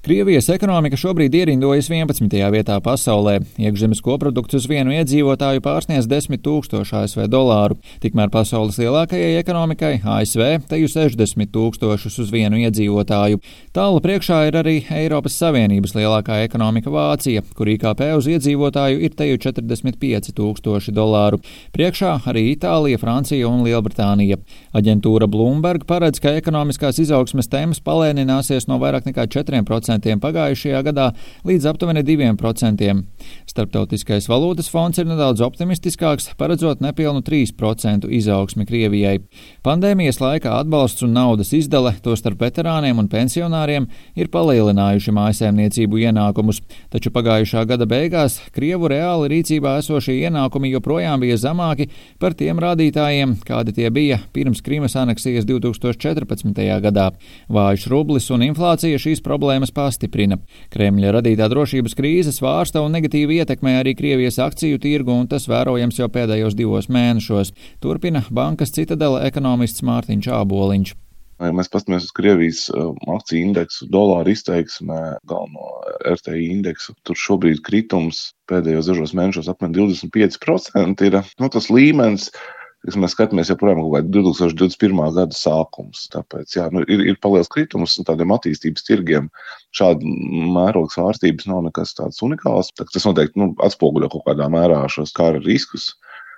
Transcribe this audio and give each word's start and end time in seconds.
Krievijas 0.00 0.46
ekonomika 0.48 0.96
šobrīd 0.96 1.34
ierindojas 1.36 1.90
11. 1.92 2.32
vietā 2.54 2.78
pasaulē. 2.80 3.34
Iekšzemes 3.60 3.98
koprodukts 4.00 4.56
uz 4.56 4.64
vienu 4.64 4.94
iedzīvotāju 4.96 5.60
pārsniedz 5.60 6.06
10 6.08 6.40
tūkstošu 6.40 6.94
ASV 7.02 7.26
dolāru. 7.28 7.76
Tikmēr 8.00 8.32
pasaules 8.32 8.78
lielākajai 8.80 9.34
ekonomikai 9.42 9.98
ASV 10.00 10.64
teju 10.70 10.88
60 10.88 11.52
tūkstošus 11.52 12.16
uz 12.24 12.30
vienu 12.32 12.62
iedzīvotāju. 12.62 13.42
Tālu 13.76 14.00
priekšā 14.00 14.38
ir 14.48 14.56
arī 14.62 14.74
Eiropas 15.02 15.36
Savienības 15.36 15.92
lielākā 15.98 16.40
ekonomika 16.46 16.88
Vācija, 16.88 17.44
kur 17.52 17.68
IKP 17.68 18.00
uz 18.16 18.30
iedzīvotāju 18.32 19.04
ir 19.04 19.12
teju 19.20 19.36
45 19.44 20.32
tūkstoši 20.40 20.96
dolāru. 20.96 21.42
Priekšā 21.76 22.14
arī 22.24 22.46
Itālija, 22.54 23.02
Francija 23.04 23.52
un 23.52 23.66
Lielbritānija. 23.68 24.40
Aģentūra 24.72 25.28
Bloomberg 25.28 25.84
paredz, 25.84 26.24
ka 26.24 26.32
ekonomiskās 26.40 27.04
izaugsmes 27.04 27.52
temps 27.52 27.84
palēnināsies 27.84 28.64
no 28.72 28.80
vairāk 28.80 29.12
nekā 29.12 29.28
4% 29.28 29.89
2% 29.98 30.20
pagājušajā 30.22 30.82
gadā 30.86 31.10
līdz 31.46 31.66
aptuveni 31.70 32.02
2%. 32.06 32.90
Starptautiskais 33.50 34.28
valūtas 34.30 34.70
fonds 34.70 34.98
ir 35.00 35.08
nedaudz 35.08 35.42
optimistiskāks, 35.42 36.30
paredzot 36.38 36.80
nepilnu 36.80 37.22
3% 37.26 38.06
izaugsmi 38.20 38.66
Krievijai. 38.68 39.18
Pandēmijas 39.66 40.20
laikā 40.22 40.52
atbalsts 40.60 41.02
un 41.06 41.14
naudas 41.16 41.52
izdale, 41.56 41.94
tostarp 42.04 42.40
veterāniem 42.40 42.98
un 43.00 43.08
pensionāriem, 43.10 43.88
ir 44.14 44.30
palielinājuši 44.30 45.14
mājasēmniecību 45.16 46.02
ienākumus, 46.06 46.62
taču 46.92 47.12
pagājušā 47.14 47.64
gada 47.68 47.88
beigās 47.90 48.38
Krievu 48.54 48.90
reāli 48.92 49.30
rīcībā 49.34 49.76
esošie 49.80 50.20
ienākumi 50.26 50.72
joprojām 50.74 51.20
bija 51.24 51.38
zemāki 51.40 51.88
par 52.20 52.36
tiem 52.38 52.60
rādītājiem, 52.62 53.38
kādi 53.46 53.74
tie 53.76 53.90
bija 53.90 54.20
pirms 54.34 54.62
Krīmas 54.64 54.96
aneksijas 55.00 55.48
2014. 55.48 56.62
gadā. 56.84 57.10
Vājš 57.50 57.88
rublis 57.90 58.30
un 58.30 58.44
inflācija 58.46 59.00
šīs 59.00 59.22
problēmas 59.24 59.72
pastiprina. 59.80 60.38
Kremļa 60.74 61.16
radītā 61.18 61.48
drošības 61.50 61.96
krīze 61.98 62.34
svārsta 62.36 62.84
un 62.84 62.94
negatīvi 62.96 63.40
ietekmē 63.40 63.78
arī 63.80 63.96
Krievijas 63.98 64.40
akciju 64.44 64.80
tirgu, 64.82 65.14
un 65.16 65.28
tas 65.30 65.48
vērojams 65.50 66.00
jau 66.02 66.10
pēdējos 66.12 66.56
divos 66.58 66.90
mēnešos, 66.92 67.54
turpina 67.82 68.24
bankas 68.30 68.74
citadela 68.76 69.24
ekonomists 69.28 69.86
Mārtiņš 69.86 70.34
Āboliņš. 70.40 70.98
Ja 71.40 71.54
mēs 71.56 71.70
paskatāmies 71.72 72.04
uz 72.04 72.12
Krievijas 72.12 72.66
uh, 72.68 72.90
akciju 73.14 73.46
indeksu, 73.48 73.86
dolāru 73.92 74.34
izteiksmē, 74.34 74.98
galveno 75.30 75.70
RTI 76.04 76.50
indeksu, 76.50 76.92
tur 77.08 77.16
šobrīd 77.16 77.62
kritums 77.64 78.26
pēdējos 78.50 78.90
dažos 78.90 79.14
mēnešos 79.16 79.48
apmēram 79.48 79.78
25% 79.78 81.06
ir 81.08 81.16
nu, 81.40 81.48
tas 81.48 81.70
līmenis 81.72 82.28
Kas 82.86 82.96
mēs 82.96 83.12
skatāmies 83.12 83.50
joprojām 83.52 83.82
kādā 83.92 84.08
2021. 84.08 85.00
gada 85.16 85.36
sākums. 85.36 86.06
Tāpēc 86.14 86.54
jā, 86.56 86.68
nu, 86.72 86.80
ir, 86.88 87.02
ir 87.12 87.18
paliels 87.20 87.50
kritums 87.52 87.98
un 88.00 88.08
tādiem 88.08 88.32
attīstības 88.32 88.86
tirgiem. 88.86 89.28
Šāda 89.76 90.14
mēroga 90.56 90.94
svārstības 90.94 91.48
nav 91.50 91.66
nekas 91.66 91.92
tāds 91.98 92.22
unikāls. 92.24 92.72
Tas 92.80 93.04
noteikti 93.04 93.42
nu, 93.42 93.50
atspoguļo 93.66 94.08
kaut 94.14 94.24
kādā 94.30 94.48
mērā 94.52 94.80
šos 94.88 95.12
kara 95.16 95.42
riskus. 95.44 95.90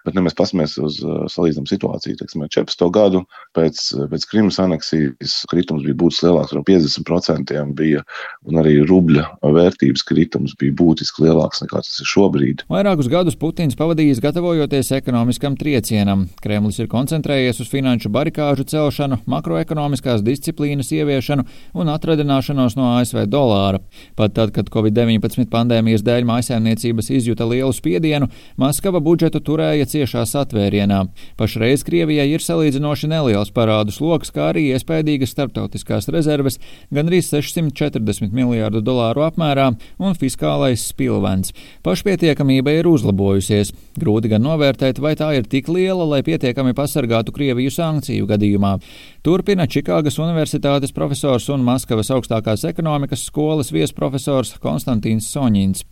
Bet, 0.03 0.17
ja 0.17 0.25
mēs 0.25 0.35
paskatāmies 0.39 0.77
uz 0.83 0.99
uh, 1.05 1.25
salīdzināmu 1.31 1.71
situāciju, 1.71 2.19
teiksim, 2.19 2.45
14. 2.51 2.87
gadu 2.95 3.23
pēc, 3.57 3.81
pēc 4.11 4.27
Krimas 4.31 4.59
aneksijas 4.63 5.43
kritums 5.51 5.85
bija 5.87 5.99
būtiski 6.01 6.27
lielāks, 6.29 6.55
no 6.57 6.65
50% 6.67 7.55
bija, 7.79 8.03
un 8.49 8.59
arī 8.63 8.79
rubļa 8.89 9.29
vērtības 9.43 10.05
kritums 10.09 10.57
bija 10.59 10.75
būtiski 10.79 11.27
lielāks 11.27 11.63
nekā 11.63 11.83
tas 11.85 12.01
ir 12.03 12.09
šobrīd. 12.11 12.65
Vairākus 12.73 13.11
gadus 13.13 13.39
Putins 13.39 13.79
pavadījis 13.79 14.23
gatavojoties 14.25 14.93
ekonomiskam 14.99 15.57
triecienam. 15.61 16.27
Kremlis 16.43 16.81
ir 16.83 16.91
koncentrējies 16.93 17.63
uz 17.63 17.71
finanšu 17.73 18.11
barikāžu 18.13 18.67
celšanu, 18.69 19.21
makroekonomiskās 19.31 20.25
disciplīnas 20.27 20.93
ieviešanu 20.95 21.47
un 21.79 21.93
atradināšanos 21.93 22.77
no 22.79 22.93
ASV 22.97 23.25
dolāra. 23.31 23.83
Pat 24.19 24.35
tad, 24.37 24.53
kad 24.57 24.71
Covid-19 24.73 25.49
pandēmijas 25.53 26.05
dēļ 26.07 26.27
mājasēmniecības 26.29 27.13
izjuta 27.19 27.47
lielu 27.49 27.73
spiedienu, 27.77 28.31
Maskava 28.61 29.01
budžetu 29.03 29.41
turēja 29.45 29.89
ciešā 29.93 30.25
satvērienā. 30.29 31.03
Pašreiz 31.41 31.85
Krievijai 31.87 32.29
ir 32.33 32.43
salīdzinoši 32.45 33.11
neliels 33.13 33.53
parādu 33.55 33.95
sloks, 33.95 34.33
kā 34.35 34.51
arī 34.51 34.69
iespējīgas 34.73 35.35
starptautiskās 35.37 36.09
rezerves 36.13 36.59
gan 36.93 37.11
arī 37.11 37.21
640 37.25 38.33
miljārdu 38.35 38.83
dolāru 38.85 39.27
apmērā 39.27 39.71
un 40.03 40.17
fiskālais 40.19 40.89
spilvens. 40.91 41.53
Pašpietiekamība 41.87 42.75
ir 42.79 42.89
uzlabojusies. 42.91 43.73
Grūti 44.01 44.33
gan 44.33 44.45
novērtēt, 44.47 45.01
vai 45.03 45.15
tā 45.19 45.33
ir 45.37 45.49
tik 45.49 45.69
liela, 45.73 46.07
lai 46.09 46.23
pietiekami 46.27 46.73
pasargātu 46.77 47.35
Krieviju 47.37 47.73
sankciju 47.73 48.29
gadījumā. 48.31 48.79
Turpina 49.23 49.69
Čikāgas 49.71 50.17
Universitātes 50.19 50.91
profesors 50.91 51.45
un 51.55 51.63
Maskavas 51.63 52.09
augstākās 52.11 52.65
ekonomikas 52.67 53.23
skolas 53.29 53.69
viesprofesors 53.71 54.57
Konstantīns 54.65 55.29
Soņins. 55.31 55.85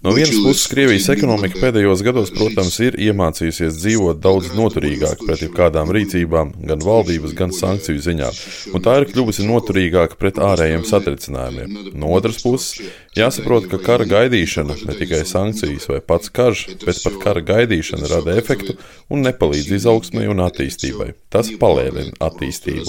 No 0.00 0.12
vienas 0.16 0.36
puses, 0.40 0.64
Krievijas 0.72 1.10
ekonomika 1.12 1.58
pēdējos 1.60 2.00
gados, 2.04 2.30
protams, 2.32 2.78
ir 2.80 2.94
iemācījusies 3.04 3.76
dzīvot 3.82 4.20
daudz 4.24 4.48
noturīgāk 4.56 5.24
pret 5.26 5.42
jebkādām 5.44 5.92
rīcībām, 5.92 6.54
gan 6.68 6.84
valdības, 6.84 7.34
gan 7.36 7.52
sankciju 7.52 8.00
ziņā, 8.06 8.30
un 8.72 8.84
tā 8.84 8.94
ir 9.00 9.08
kļuvusi 9.10 9.44
noturīgāka 9.44 10.16
pret 10.20 10.40
ārējiem 10.40 10.86
satricinājumiem. 10.88 11.92
No 12.00 12.14
otras 12.16 12.40
puses, 12.40 12.80
jāsaprot, 13.16 13.68
ka 13.68 13.80
kara 13.84 14.08
gaidīšana, 14.08 14.78
ne 14.88 14.96
tikai 15.02 15.20
sankcijas 15.28 15.90
vai 15.92 16.00
pats 16.00 16.32
karš, 16.32 16.64
bet 16.80 17.04
pat 17.04 17.20
kara 17.20 17.44
gaidīšana 17.52 18.08
rada 18.14 18.40
efektu 18.40 18.78
un 19.12 19.20
nepalīdz 19.28 19.76
izaugsmai 19.82 20.28
un 20.32 20.40
attīstībai 20.40 20.49
attīstībai. 20.50 21.12
Tas 21.32 21.52
palēnina 21.60 22.16
attīstību. 22.28 22.86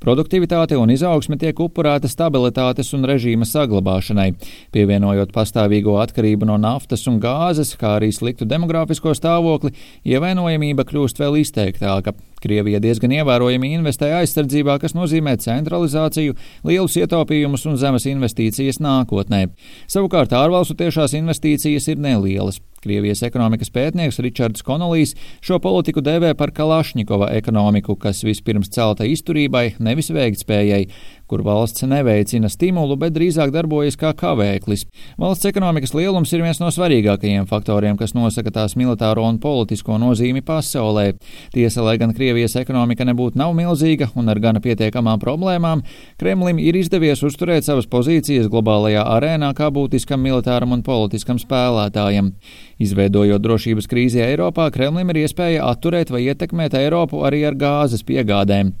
Produktivitāte 0.00 0.78
un 0.80 0.92
izaugsme 0.94 1.36
tiek 1.40 1.58
upurēta 1.60 2.08
stabilitātes 2.08 2.94
un 2.96 3.04
režīma 3.08 3.44
saglabāšanai, 3.48 4.30
pievienojot 4.72 5.34
pastāvīgo 5.34 5.98
atkarību 6.00 6.48
no 6.48 6.56
naftas 6.60 7.04
un 7.10 7.20
gāzes, 7.20 7.74
kā 7.80 7.98
arī 7.98 8.10
sliktu 8.14 8.48
demografisko 8.48 9.12
stāvokli, 9.16 9.74
ievainojamība 10.08 10.86
kļūst 10.88 11.20
vēl 11.20 11.40
izteiktāka. 11.42 12.16
Krievija 12.40 12.80
diezgan 12.80 13.12
ievērojami 13.18 13.74
investē 13.76 14.14
aizsardzībā, 14.22 14.78
kas 14.80 14.96
nozīmē 14.96 15.36
centralizāciju, 15.42 16.38
lielus 16.64 16.96
ietaupījumus 17.02 17.66
un 17.68 17.76
zemes 17.80 18.08
investīcijas 18.08 18.80
nākotnē. 18.80 19.50
Savukārt 19.92 20.32
ārvalstu 20.32 20.78
tiešās 20.80 21.18
investīcijas 21.20 21.92
ir 21.92 22.00
nelielas. 22.00 22.62
Krievijas 22.80 23.20
ekonomikas 23.26 23.68
pētnieks 23.74 24.18
Ričards 24.24 24.64
Konolijs 24.64 25.12
šo 25.44 25.58
politiku 25.60 26.00
dēvē 26.00 26.30
par 26.38 26.54
Kalašņikova 26.56 27.28
ekonomiku, 27.36 27.98
kas 28.00 28.22
vispirms 28.24 28.72
celta 28.72 29.04
izturībai, 29.04 29.74
nevis 29.84 30.08
veiktspējai, 30.16 30.86
kur 31.30 31.44
valsts 31.46 31.84
neveicina 31.86 32.50
stimulu, 32.50 32.96
bet 32.98 33.14
drīzāk 33.14 33.52
darbojas 33.54 33.94
kā 34.00 34.10
kavēklis. 34.18 34.82
Valsts 35.20 35.46
ekonomikas 35.46 35.94
lielums 35.94 36.32
ir 36.34 36.42
viens 36.42 36.58
no 36.58 36.72
svarīgākajiem 36.74 37.46
faktoriem, 37.50 37.94
kas 38.00 38.16
nosaka 38.18 38.50
tās 38.56 38.74
militāro 38.78 39.22
un 39.28 39.38
politisko 39.42 40.00
nozīmi 40.02 40.42
pasaulē. 40.46 41.12
Tiesa, 41.54 41.84
lai 41.86 41.96
gan 42.02 42.14
Krievijas 42.16 42.58
ekonomika 42.58 43.06
nebūtu 43.06 43.38
nav 43.38 43.54
milzīga 43.54 44.10
un 44.18 44.32
ar 44.32 44.42
gana 44.42 44.62
pietiekamām 44.64 45.22
problēmām, 45.22 45.84
Kremlim 46.18 46.58
ir 46.58 46.80
izdevies 46.80 47.22
uzturēt 47.26 47.68
savas 47.68 47.86
pozīcijas 47.90 48.50
globālajā 48.50 49.06
arēnā 49.14 49.52
kā 49.54 49.70
būtiskam 49.70 50.22
militāram 50.26 50.74
un 50.74 50.84
politiskam 50.86 51.38
spēlētājam. 51.38 52.34
Izveidojot 52.82 53.46
drošības 53.46 53.90
krīzi 53.90 54.24
Eiropā, 54.26 54.70
Kremlim 54.74 55.14
ir 55.14 55.22
iespēja 55.24 55.70
atturēt 55.70 56.10
vai 56.10 56.26
ietekmēt 56.26 56.74
Eiropu 56.80 57.22
arī 57.28 57.44
ar 57.46 57.58
gāzes 57.60 58.02
piegādēm. 58.08 58.74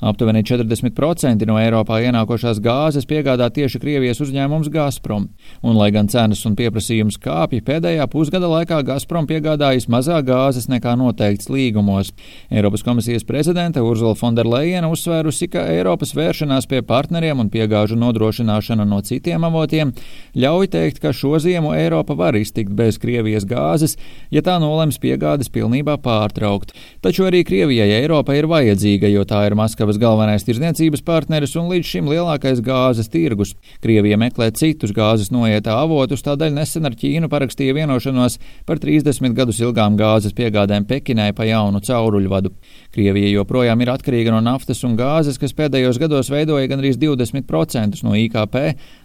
Aptuveni 0.00 0.42
40% 0.44 1.46
no 1.48 1.56
Eiropā 1.56 2.02
ienākošās 2.04 2.60
gāzes 2.60 3.06
piegādā 3.08 3.48
tieši 3.48 3.80
Krievijas 3.80 4.20
uzņēmums 4.20 4.68
Gazprom, 4.72 5.30
un 5.64 5.78
lai 5.78 5.88
gan 5.94 6.10
cenas 6.12 6.42
un 6.48 6.56
pieprasījums 6.58 7.16
kāpja, 7.22 7.64
pēdējā 7.64 8.04
pusgada 8.12 8.50
laikā 8.50 8.82
Gazprom 8.84 9.28
piegādājas 9.30 9.88
mazāk 9.92 10.26
gāzes 10.28 10.68
nekā 10.68 10.96
noteikts 11.00 11.48
līgumos. 11.52 12.12
Eiropas 12.50 12.84
komisijas 12.84 13.24
prezidente 13.24 13.80
Urzula 13.80 14.14
Fonderleina 14.18 14.90
uzsvērusi, 14.92 15.48
ka 15.52 15.64
Eiropas 15.72 16.12
vēršanās 16.16 16.68
pie 16.68 16.82
partneriem 16.84 17.40
un 17.40 17.50
piegāžu 17.52 17.96
nodrošināšana 18.00 18.84
no 18.84 19.00
citiem 19.00 19.48
avotiem 19.48 19.94
ļauj 20.36 20.70
teikt, 20.76 21.00
ka 21.00 21.14
šo 21.16 21.38
ziemu 21.40 21.72
Eiropa 21.76 22.16
var 22.18 22.36
iztikt 22.36 22.74
bez 22.76 23.00
Krievijas 23.00 23.48
gāzes, 23.48 23.96
ja 24.30 24.44
tā 24.44 24.58
nolems 24.60 25.00
piegādes 25.00 25.48
pilnībā 25.52 25.96
pārtraukt. 26.04 26.74
Taču 27.00 27.26
arī 27.28 27.42
Krievijai 27.48 27.88
Eiropa 28.02 28.36
ir 28.36 28.48
vajadzīga, 28.50 29.08
jo 29.12 29.24
tā 29.28 29.46
ir 29.48 29.56
Maskavas 29.76 29.98
galvenais 30.00 30.40
tirdzniecības 30.40 31.02
partneris 31.04 31.52
un 31.60 31.66
līdz 31.68 31.84
šim 31.84 32.06
lielākais 32.08 32.62
gāzes 32.64 33.10
tirgus. 33.12 33.50
Krievija 33.84 34.16
meklē 34.16 34.46
citus 34.56 34.94
gāzes 34.96 35.28
noietā 35.28 35.74
avotus, 35.76 36.22
tādēļ 36.24 36.54
nesen 36.56 36.88
ar 36.88 36.94
Ķīnu 36.96 37.28
parakstīja 37.28 37.74
vienošanos 37.76 38.38
par 38.64 38.80
30 38.80 39.36
gadus 39.36 39.60
ilgām 39.60 39.98
gāzes 40.00 40.32
piegādēm 40.32 40.86
Pekinai 40.88 41.34
pa 41.36 41.44
jaunu 41.44 41.82
cauruļvadu. 41.84 42.54
Krievija 42.96 43.34
joprojām 43.34 43.82
ir 43.84 43.90
atkarīga 43.92 44.32
no 44.32 44.40
naftas 44.40 44.80
un 44.88 44.94
gāzes, 44.96 45.36
kas 45.36 45.52
pēdējos 45.52 46.00
gados 46.00 46.32
veidoja 46.32 46.72
gandrīz 46.72 46.96
20% 46.96 48.00
no 48.06 48.16
IKP, 48.16 48.56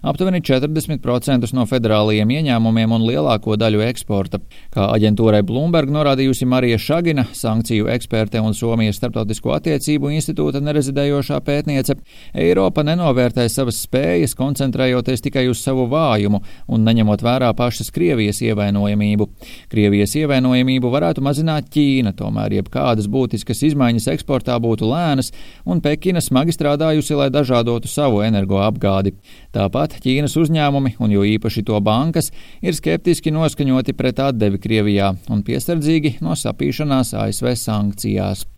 aptuveni 0.07 0.39
40% 0.39 1.51
no 1.51 1.67
federālajiem 1.67 2.31
ieņēmumiem 2.38 2.95
un 2.95 3.09
lielāko 3.09 3.59
daļu 3.59 3.83
eksporta. 3.89 4.39
Kā 4.71 4.88
aģentūrai 4.95 5.44
Bloomberg 5.44 5.91
norādījusi 5.91 6.47
Marija 6.47 6.79
Šagina, 6.79 7.27
sankciju 7.35 7.91
eksperte 7.91 8.39
un 8.39 8.56
Somijas 8.56 9.01
starptautisko 9.01 9.57
attiecību 9.59 10.15
institūta 10.15 10.60
nerezidējošā 10.65 11.39
pētniece, 11.45 11.95
Eiropa 12.37 12.83
nenovērtē 12.87 13.47
savas 13.51 13.81
spējas, 13.85 14.35
koncentrējoties 14.39 15.23
tikai 15.25 15.47
uz 15.51 15.61
savu 15.63 15.87
vājumu 15.91 16.41
un 16.71 16.85
neņemot 16.87 17.23
vērā 17.25 17.51
pašas 17.57 17.91
Krievijas 17.93 18.41
ievainojamību. 18.45 19.27
Krievijas 19.71 20.15
ievainojamību 20.19 20.91
varētu 20.93 21.23
mazināt 21.25 21.69
Ķīna, 21.73 22.13
tomēr 22.17 22.57
jebkādas 22.59 23.09
būtiskas 23.11 23.63
izmaiņas 23.71 24.09
eksportā 24.15 24.57
būtu 24.61 24.89
lēnas, 24.89 25.31
un 25.65 25.81
Pekina 25.83 26.21
smagi 26.23 26.55
strādājusi, 26.55 27.17
lai 27.17 27.29
dažādotu 27.33 27.91
savu 27.91 28.21
energoapgādi. 28.25 29.15
Tāpat 29.55 29.97
Ķīnas 30.03 30.37
uzņēmumi, 30.39 30.95
un 30.99 31.15
jo 31.15 31.25
īpaši 31.27 31.65
to 31.67 31.79
bankas, 31.83 32.31
ir 32.61 32.77
skeptiski 32.77 33.33
noskaņoti 33.35 33.95
pret 33.97 34.21
atdevi 34.23 34.61
Krievijā 34.61 35.13
un 35.31 35.43
piesardzīgi 35.47 36.17
no 36.23 36.37
sapīšanās 36.37 37.15
ASV 37.17 37.53
sankcijās. 37.59 38.45